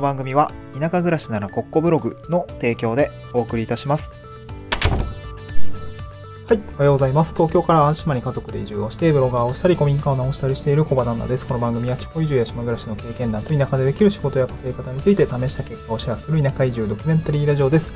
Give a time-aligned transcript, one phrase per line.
[0.00, 4.10] の番組は田舎暮らしならコッコブログの提供でお送りいたします。
[6.46, 6.62] はい。
[6.74, 7.32] おはようございます。
[7.34, 11.46] 東京から淡島に家族で移住をして、ブロガーをしたり、古民家を直したりしている小場旦那です。
[11.46, 17.94] この番組は地方移住や島暮らしの経験談と田舎でできる仕事や稼ぎ方について試した結果をシェアする田舎移住ドキュメンタリーラジオです。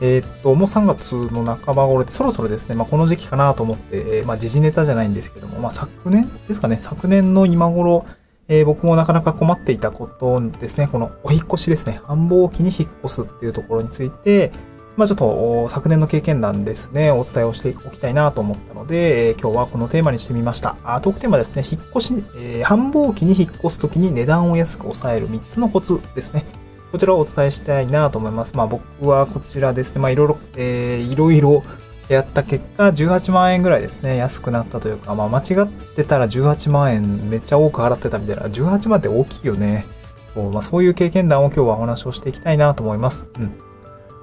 [0.00, 8.04] えーっと、もう3月の半ば頃で、そろそろですね、まあ、この時期かなと思って、まあ、時事ネタじゃないんですけども、まあ、昨年ですかね、昨年の今頃、
[8.48, 14.52] えー僕もなかなか困っていたことですね、このお引越しですね、繁忙期に引っ越すっていうところについて、
[14.96, 20.76] まあちょっと昨年の経験談ですね、お伝えをしておきたいなと思ったので、えー今日はこのテーマにしてみました。
[20.84, 26.44] あトークテーマですね、引っ越し、えー繁忙期に引っ越すときに値段を安く抑える3つのコツですね。
[26.92, 28.56] こちらをお伝えしたいなと思います。
[28.56, 31.62] まあ僕はこちらですね、まあいろいろ、えーいろいろ
[32.08, 39.86] やった結果、18万円ぐらいですね、安くなったというか、まあ間違ってたら18万円めっちゃ多く払ってたみたいな、18万って大きいよね。
[40.34, 43.28] そう、まあそういう経験談を今日はお話をしていきたいなと思います。
[43.38, 43.52] うん。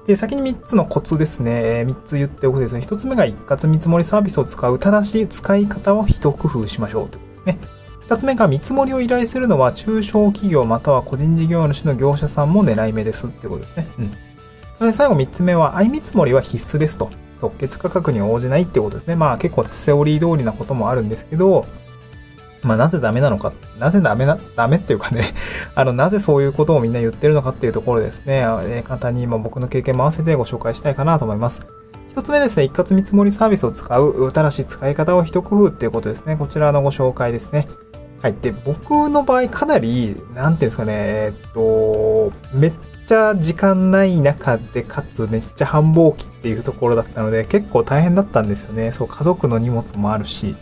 [0.06, 1.62] で、先に3つのコツですね。
[1.80, 2.80] え3つ言っておくとですね。
[2.80, 7.58] 1つ目が一括見積もりサービスを使う正し使い方を一工夫しましょうということですね。
[8.08, 13.88] 2つ目が見積もりを依頼するのは中小企業または個人事業主の業者さんも狙い目ですっていうことですね。
[13.98, 14.10] うん。
[14.78, 17.10] それで最後3つ目は相見積もりは必須ですと。
[17.42, 19.16] 即決価格に応じないってことですね。
[19.16, 21.66] まあ結構セオリー通りなこともあるんですけど、
[22.62, 25.22] まあなぜダメなのか、なぜダメな、ダメっていうかね、
[25.74, 31.66] あの、なぜそういうことをみんな言ってるのかっていうところですね、えー簡単に今僕の経験も合わせてご紹介したいかなと思います。
[32.08, 36.36] 一つ目ですね、一括見積もりサービスを使う、ただし使い方を一工夫っていうことですね。
[36.36, 37.66] こちらのご紹介ですね。
[38.20, 38.34] はい。
[38.40, 42.72] で、僕の場合かなり、なんていうんですかね、えーっと、めっ
[43.06, 48.92] ちゃ時間ない中で、かつめっちゃ繁忙期っていうところだったので、結構大変だったんですよね。
[48.92, 50.56] そう、家族の荷物もあるし、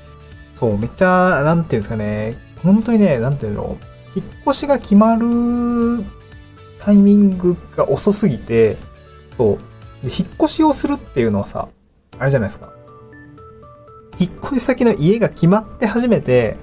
[0.52, 3.78] そう、めっちゃ、なんていうんですかね、本当にね、なんていうの、
[4.14, 5.26] 引っ越しが決まる
[6.78, 8.76] タイミングが遅すぎて、
[9.36, 9.58] そう、
[10.04, 11.68] で引っ越しをするっていうのはさ、
[12.18, 12.72] あれじゃないですか。
[14.18, 16.58] 引っ越し先の家が決まって初めて、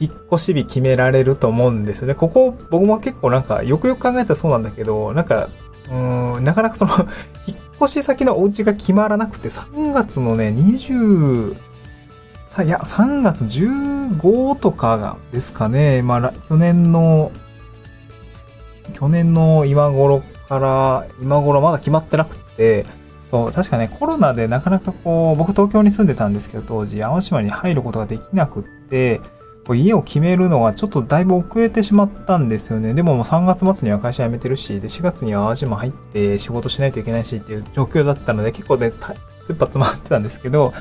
[0.00, 2.14] 引っ越し日決められると思うんですよね。
[2.14, 5.48] ここ、僕も結構なんか、よくよく考えたらそうなんだけど、なんか、
[5.88, 6.92] うーん、なかなかその、
[7.46, 11.56] 引っ越し先のお家が決まらなくて、3月のね、20、
[12.64, 16.02] いや、3月15とかがですかね。
[16.02, 17.32] まあ、去年の、
[18.92, 22.84] 去年の今頃から、今頃まだ決まってなくて、
[23.26, 29.22] そう、確かね、コロナでなかなかこう、僕東京に住んでたんですけど、当時、淡島に入ることができなくって、
[29.70, 32.94] 家を決めるのがちょっとだいぶ遅れてしまったんですよね。
[32.94, 40.72] でももう3月末には会社辞めてるし、で、4月には淡島入って仕事しないといけないしっていう状況だったので、結構ね、た切羽詰まってたんですけど、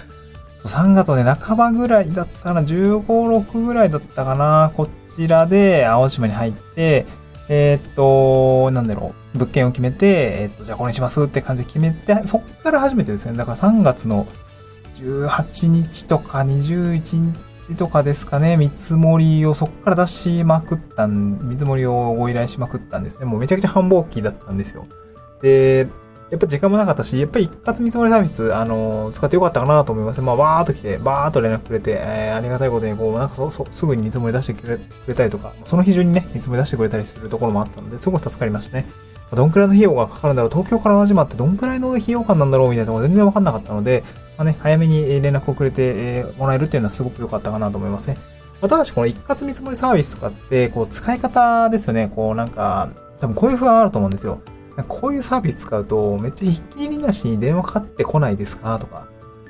[0.58, 7.06] そう3月のね、半ばぐらいだったかな、15、6ぐらいだったかな、こちらで青島に入って、
[7.50, 13.38] えーっと、なんだろう、物件を決めて、えーっと、じゃあこれにしますって感じで決めて、そっから初めてですね。
[13.38, 14.26] だから3月の
[14.96, 23.26] 18日とか21日とかですかね、見積もりをそっから出しまくったん、見積もりをご依頼しまくったんですね。
[23.26, 24.86] もうめちゃくちゃ繁忙期だったんですよ。
[25.42, 25.88] で、
[26.32, 30.22] やっぱ時間もなかったし、やっぱり一括見積もりサービス、あの、使ってよかったかなと思います。
[30.22, 38.88] まあ、わーっと来て、バーっと連絡くれて、えーありがたいことに、こう、なんかそ、そ、すぐに見積もり出してくれくれたりとか、その日中にね、見積もり出してくれたりするところもあったので、すごく助かりましたね。
[39.34, 44.04] どんくらいの費用がかかるんだろう、東京から始まってどんくらいの費用感なんだろうみたいなところ全然わかんなかったので、
[44.42, 48.18] まあね、早めに連絡をくれてもらえるっていうのはすごく良かったかなと思いますね。
[48.60, 52.12] まあ、ただし、この一括見積もりサービスとかって、こう、使い方ですよね。
[52.16, 54.42] こう、なんか、多分こういう不安あると思うんですよ。
[54.88, 59.06] こういうサービス使うと、めっちゃひっきりなしに電話かかってこないですかとか、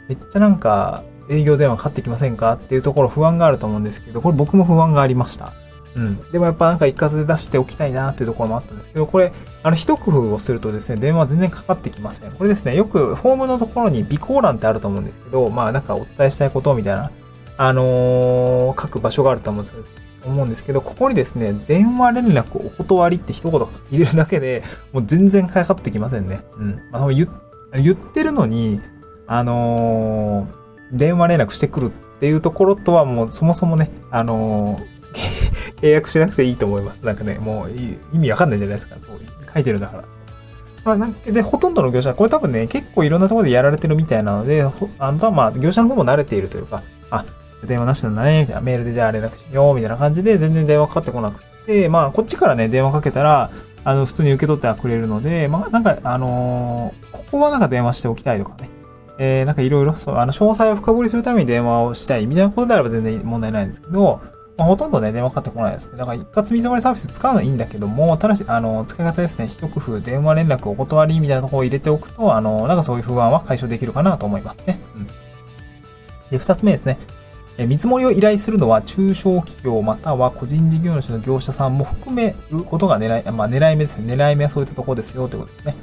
[0.10, 5.54] めっちゃなんか、営業電話かかってきませんかっていうところ不安があると思うんですけど、これ僕も不安がありました。
[5.96, 6.32] うん。
[6.32, 12.32] でもやっぱなんか一括で出しておきたいなっていうところもあったんですけど、これ、あの、一工夫をするとですね、電話全然かかってきません。
[12.32, 17.12] これですね、よくフォームのところに備考欄ってあると思うんですけど、まあなんかお伝えしたいことみたいな、
[17.58, 19.86] あのー書く場所があると思うんですけど、
[20.24, 24.64] 思うんですけど、ここにですね、電話連絡お断りって一言入れるだけで、
[24.94, 26.40] もう全然かかってきませんね。
[26.58, 26.82] うん。
[26.92, 27.30] まあ、言っ
[27.74, 28.80] 言ってるのに、
[29.28, 30.62] あのー
[30.92, 31.90] 電話連絡してくるっ
[32.20, 35.51] ていうところとはもうそもそもね、あのー
[35.82, 37.06] 契約しなくていいと思います。
[37.06, 37.72] なんかね、もう
[38.14, 38.96] 意味わかんないじゃないですか。
[39.02, 39.20] そう
[39.54, 40.04] 書いてるんだから。
[40.84, 44.64] まあ、なんかで、ほとんどの業者、これ多分ね、結構いろんなところでやられてるみたいなので、
[44.98, 47.26] あのとはまあ、業者の方も慣れているというか、あ、
[47.66, 53.52] 電話なしなんだね、みたいな、メールでじゃあ連絡しよう、みたいな感じで、全然電話かかってこなくて、まあ、こっちからね、電話かけたら、
[53.84, 58.70] あの、普通に受け取ってはくれるので、まあ、なんか、あのーここはなんか電話しておきたいとかね。
[59.18, 64.20] えー、なんかいろいろ、そう、あの、詳細を深掘りするために電話をしたいみたいなことであれば全然問題ないんですけど、
[64.58, 65.98] まあ、ほとんどね、電話かかってこないですね。
[65.98, 74.80] だから一括見積もりサービス使うのはいいんだけども、ただし、あの、使い方ですね、一工夫、電話連絡お断りみたいなところを入れておくと、あの、なんかそういう不安は解消できるかなと思いますね。
[74.96, 75.08] うん。
[76.30, 76.98] で、二つ目ですね。
[77.58, 84.14] え見積もりを依頼するのは中小企業または個人事業主の業者さんも含めることが狙い、まあ狙い目ですね。
[84.14, 85.76] 狙い目はそういったところですよということですね。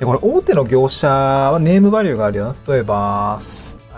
[0.00, 2.54] で、これ大手の業者はネームバリューがあるよな。
[2.66, 3.38] 例えば、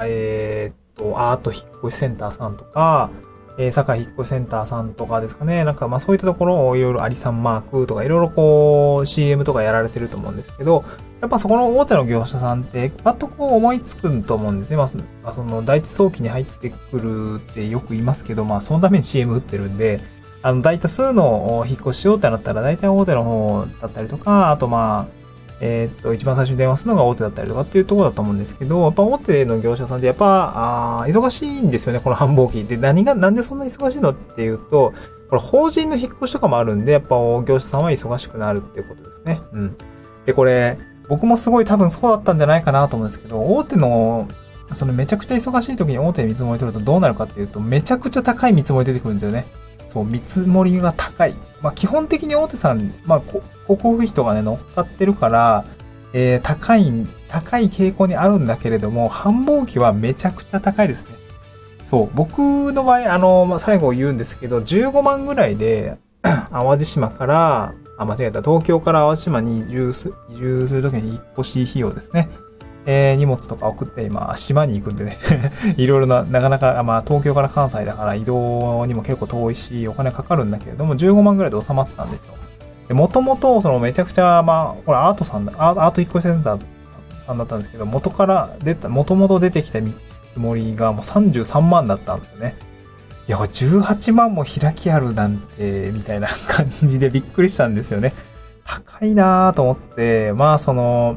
[0.03, 3.11] えー、っと、アート引越しセンターさんとか、
[3.58, 5.64] えー、坂引越しセンターさんとかですかね。
[5.64, 10.85] なんかまあそういったところをいろいろアリさんマークとかいろいろこう CM とかやられてると思うんですけど、
[11.20, 14.76] やっぱそこの大手の業者さんって、パッとこう思いつくと思うんですね。
[14.76, 20.00] まあ、その第一早期に入ってくるってよく言いますけど、まあそのために CM 打ってるんで、
[20.43, 25.20] あの大多数の引っ越ししようってなったら大体大手の方だったりとか、あとまあ、
[25.61, 32.65] えー、っと、一番最初に電話するのが大手だったりとかっていうとこだと思うんですけど、やっぱ大手の業者さんってやっぱ、あ忙しいんですよね、この繁忙期。
[32.65, 34.93] で、何が、なんでそんな忙しいのっていうと、
[35.29, 39.41] これ法人の引っ越しとかもあるんで、やっぱ業者さんは忙しくなるっていうことですね。
[39.53, 39.77] うん。
[40.25, 40.77] で、これ、
[41.09, 44.29] 僕もすごい多分そうだったんじゃないかなと思うんですけど、大手の、
[44.73, 49.47] そのめちゃくちゃ忙しい時に大手に見積もり取るとどうなるかっていうと、めちゃくちゃ高い見積もり出てくるんですよね。
[49.91, 51.35] そう、見積もりが高い。
[51.61, 55.65] まあ基本的に大手さん、まあ広告費とかね、乗っかってるから、
[56.13, 56.93] えー、高い、
[57.29, 61.15] 高い傾向にあるんだけれども、繁忙期はめちゃくちゃ高いですね。
[61.83, 62.39] そう、僕
[62.73, 72.29] の場合、あの、まあ、最後言うんですけど、15万ぐらいで、 淡路島から、あ、間違えた、東京から淡路島に移住す移住するときに引っ越し費用ですね。
[72.93, 75.17] えー、荷物とか送って今、島に行くんでね
[75.79, 82.35] いろいろな、なかなか、まあ、東京から関西だから移動にも結構遠いし、お金かかるんだけれども、15万ぐらいで収まったんですよ。
[82.93, 89.95] もともと、そのめちゃくちゃ、まあ、これアートさんだ、アート引っ越しセンターさんだったんですけど、元から出た、もともと出てきた見
[90.27, 92.57] 積もりがもう33万だったんですよね。
[93.29, 98.13] いや、18万も開きあるなんて、みたいな感じでびっくりしたんですよね。
[98.65, 101.17] 高いなぁと思って、まあその、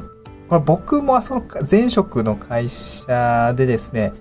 [0.54, 4.12] これ僕もその前職の会社でですね、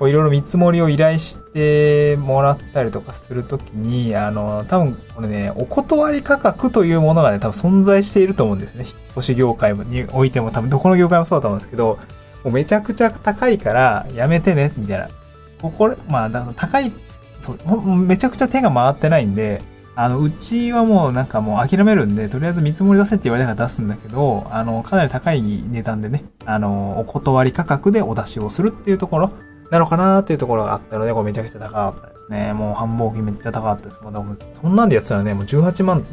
[0.00, 8.84] ろいろ見積もりを依頼してもらったりとかするときに、あの、多分これね、お断り価格というものがね、多分存在していると思うんですね。
[8.84, 11.98] 引っ越し業界においても多分どこの業界もそうだと思うんですけど、
[12.44, 15.08] もうめちゃくちゃ高いからやめてね、みたいな。
[15.62, 16.92] ここ、まあ、高い、
[17.40, 19.62] そう、めちゃくちゃ手が回ってないんで、
[20.00, 29.30] あの、うちはもうなんかもう諦めるんで、とりあえず見積もり出せって言われたら出すんだけど、あの、かなり高い値段でね、あの、お断り価格でお出しをするっていうところ、
[29.72, 32.52] なのかなっていうところがあったので、これめちゃくちゃ高かったですね。
[32.52, 34.00] もう繁忙期めっちゃ高かったです。
[34.00, 36.06] もうそんなんでやったらね、もう18万、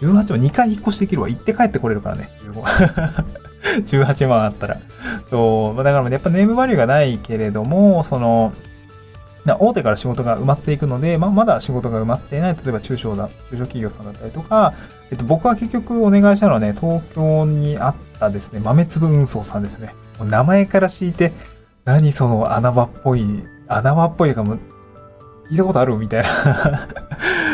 [0.00, 1.28] 18万2回引っ越しできるわ。
[1.28, 4.78] 行って帰ってこれるからね、15 18 万あったら。
[5.30, 5.84] そう。
[5.84, 8.52] だからやっぱネームバリューがないけれども、その、
[9.44, 14.74] 大手から仕事が埋まっていくので、まあ、まだ仕事が埋まっていない、例えば中小だ、中小企業さんだったりとか、
[15.10, 19.94] えっと、僕は結局お願いしたのはね、東京にあったですね、豆粒運送さんですね。
[20.20, 21.32] 名前から敷いて、
[21.84, 24.58] 何その穴場っぽい、穴場っぽいかも、
[25.50, 26.28] 聞いたことあるみたいな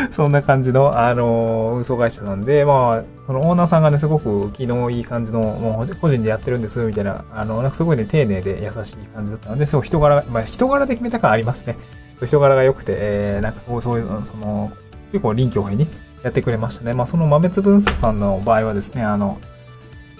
[0.11, 11.77] そんな感じの、あの、運送会社なんで、まあ、そのオーナーさんがね、すごく気のいい感じの、もう個人でやってるんです、みたいな、あの、なんかすごいね、丁寧で優しい感じだったので、そう、人柄、まあ、人柄で決めた感ありますね。
[12.25, 14.71] 人柄が良くて、えー、なんかそう、そういう、その、
[15.11, 15.87] 結構臨機応変に
[16.23, 16.93] やってくれましたね。
[16.93, 19.37] まあ、その豆粒運送さんの場合はですね、あの、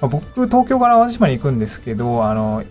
[0.02, 2.64] まあ、僕、東京から淡路島に行くんですけど、あの、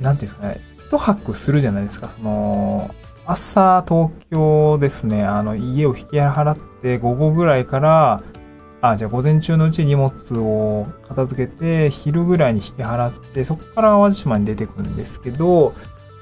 [0.00, 2.08] なんていうんですかね、一泊するじゃないですか。
[2.08, 2.94] その、
[3.30, 8.20] 朝東京ですね、あの、家を引き払って午後ぐらいから、
[8.80, 15.74] あ、じゃあ午前中のうちに荷物を片付けて、昼ぐらいに引き払って、そこから淡路島に出てくるんですけど、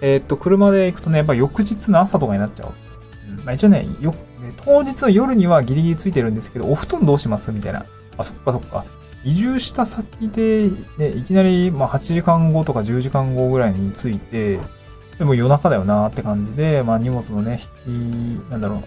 [0.02, 2.94] えー、っと、車で行くとね、やっぱ翌日の朝とかになっちゃうんですよ。
[3.30, 7.86] うん、まあ、一応ね、よね、当日の夜にはギリギリついてるんですけど、お布団どうしますみたいな。
[8.18, 8.84] あ、そっかそっか。
[9.24, 14.58] 移住した先で、ね、いきなり、まあ、8時間後とか10時間後ぐらいに着いて、
[15.18, 18.84] でも夜中だよなって感じで、まあ、荷物のね、引き、なんだろ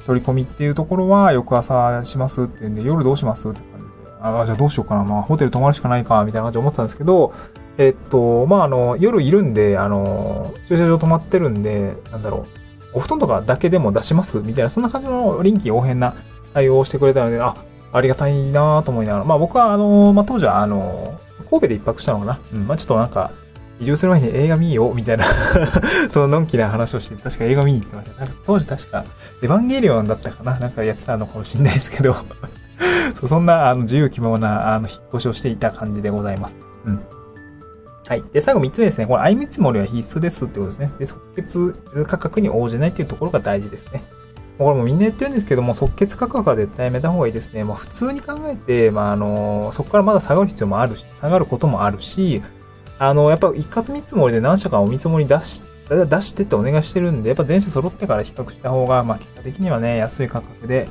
[0.00, 5.04] う、取り込みっていうところは翌朝しますっていうんで、夜どうしますって感じで、ああ、じゃあどうしようかな。
[5.04, 7.32] まあ、ホテル泊まるしかないか、みたいな感じで思ってたんですけど、
[7.78, 12.46] えっと、まあ、あの、夜いるんで、あの、駐車場止まってるんで、なんだろ
[12.94, 16.14] う、お布団とかだけでも出しますみたいな、そんな感じの臨機応変な
[16.52, 17.54] 対応をしてくれたので、あ、
[17.92, 21.18] ありがたいなと思いながら、まあ僕はあの、まあ当時はあの、
[21.48, 23.32] 神戸で一泊したのかなうん、まあちょっとなんか、
[23.80, 25.24] 移住する前に映画見ようみたいな
[26.10, 28.18] そののんきな話をして、確か映画見に行ってました。
[28.18, 29.04] なんか当時確か、
[29.42, 32.14] エヴァンゲリオンだったかななんかやってたのかもしれないですけど
[33.14, 36.56] そうそんなあの自由気ままなあの引っ越しをしていた感じでございます。
[36.84, 37.00] うん。
[38.06, 38.24] はい。
[38.32, 39.06] で、最後3つ目ですね。
[39.06, 40.90] これ、相見積もりは必須ですってことですね。
[40.98, 44.02] で、即決価格に応じないっていうところが大事ですね。
[44.58, 47.62] これもみんな言ってるんですけども、即決価格は絶対やめた方がいいですね。
[47.64, 52.42] まあ普通に考えて、まああの、そこからまだ下がる必要もあるし、下がることもあるし、
[53.00, 60.86] あの、やっぱ一括見積もりで何社かお見積もり出し、出してってお願いしてるんで、やっぱ全社揃ってから比較した方が、まあ結果的にはね、安い価格で、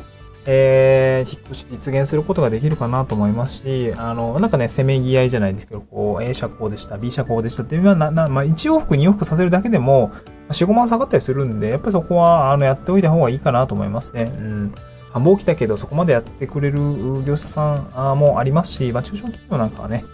[0.48, 10.12] えー、引っ越し実現することができるかなと思いますし、あの、なんかね、せめぎ合いじゃないですけど、こう、A 社こうでした、B 社こうでしたっていうのは、な、な、まあ、1往復2往復させるだけでも、
[10.50, 14.34] 4、5万下がったりするんで、やっぱりそこは、あの、やっておいた方がいいかなと思いますね。
[14.40, 14.74] うん。
[15.12, 16.80] 繁忙期だけど、そこまでやってくれる
[17.24, 20.06] 業者さんもありますし、まあ、中小企業なんかはね、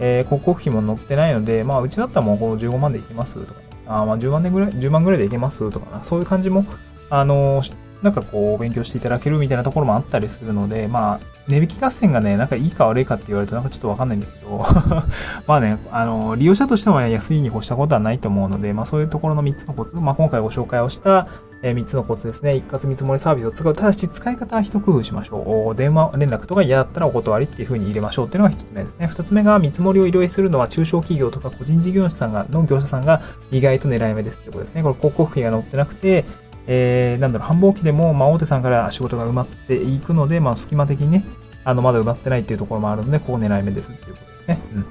[0.00, 6.64] えー、広告費も載ってないので、まあ、うちだったらもうこの15万でいけますとかね、あまあ、10万でぐらい、10万ぐらいでいけますとかそういう感じも、
[7.10, 14.64] あのー、なんかこう、勉強していただけるみたいなところもあったりするので、まあ、値引き合戦がね、なんかいいか悪いかって言われるとなんかちょっとわかんないんだけど
[15.46, 21.28] まあね、あの、利用者としては安いに越したことはないと思うので、まあそういうところの3つのコツ、まあ今回ご紹介をした、
[21.64, 22.56] え3つのコツですね。
[22.56, 23.72] 一括見積もりサービスを使う。
[23.72, 25.74] ただし使い方は一工夫しましょう。
[25.74, 29.06] 電話連絡とか嫌だったらお断りっていう風に入れましょうっていうのが1つ目ですね。
[29.06, 34.82] 2つ目が見積もりを依頼するのは中小企業とか個人事業者さんが、の業者さんが意外と狙い目ですってことですね。
[34.82, 36.26] これ広告費が載ってなくて、
[36.66, 41.24] えー、なんだろう、繁忙期でも、まあ、大手さんから仕事が埋まっていくので、まあ、隙間的にね、
[41.64, 44.58] あの、まだ埋まってないっていうところもあるので、こう狙い目ですっていうことですね。
[44.74, 44.86] うん。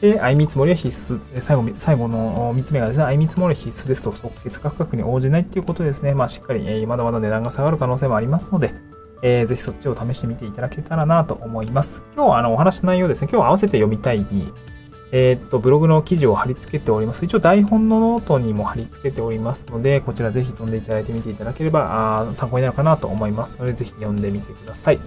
[0.00, 1.20] で、相見積もりは必須。
[1.40, 6.14] 最後、最後の3つ目がですね、相見積もりは必須ですと、即決価格に応じないっていうことですね。
[6.14, 8.72] まあ、しっかり、えー、まだまだ値段が下がる可能性もありますので、
[9.22, 12.04] えー、ぜひそっちを試してみていただけたらなと思います。
[12.14, 14.52] 今日はあの、お話の内容ですね、今日は合わせて読みたいに、
[15.10, 17.24] えー、っと、ブログの記事を貼り付けております。
[17.24, 23.60] 一応台本のノートにも貼り付けておりますので、こちらぜひ飛んでいただいてみていただければ、あ参考になるかなと思います。
[23.60, 25.00] ので、ぜひ読んでみてください。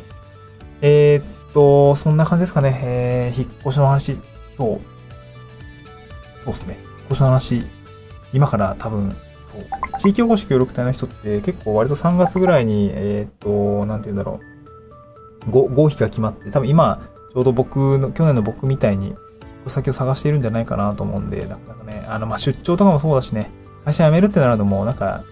[0.81, 2.79] えー、っと、そんな感じですかね。
[2.83, 4.17] えー、引っ越しの話。
[4.55, 4.79] そう。
[6.39, 6.79] そうですね。
[6.81, 7.63] 引っ越しの話。
[8.33, 9.61] 今から多分、そう。
[9.99, 14.51] 地域おこし協力隊の人って結構割と3月ぐらいに、えー、っと、なんて言うんだろう。
[15.51, 17.01] 合否が決まって、多分今、
[17.33, 19.15] ちょうど僕の、去年の僕みたいに、
[19.69, 23.51] 先を探しているんじゃないかなと思うんで、なかなかね、あの、ま、出張とかもそうだしね、
[23.85, 25.23] 会社辞めるってなるともうなんか、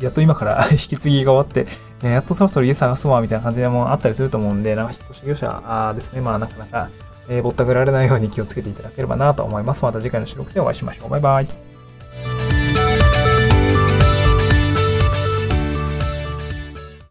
[0.00, 1.70] やっと今から 引き継ぎが終わって、
[2.02, 6.90] ね、やっとそろそろ家探すわ、みたいな感じでもあったりすると思うんで、なんか引っ越し業者あですね、まあなかなか、
[7.28, 9.84] えー、ぼったくられないように気をつけていただければなと思います。
[9.84, 11.10] また次回の収録でお会いしましょう。
[11.10, 11.69] バイバイ。